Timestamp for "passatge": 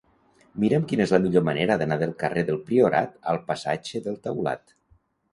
3.51-4.01